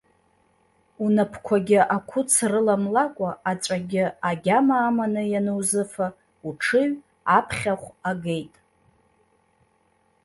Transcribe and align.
Унапқәагьы 1.03 1.79
ақәыц 1.95 2.31
рыламлакәа, 2.51 3.29
аҵәагьы 3.49 4.05
агьама 4.29 4.77
аманы 4.87 5.23
ианузыфа, 5.31 6.07
уҽыҩ 6.47 6.91
аԥхьахә 7.37 7.89
агеит. 8.09 8.55